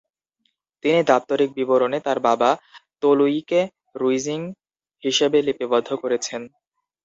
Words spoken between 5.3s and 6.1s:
লিপিবদ্ধ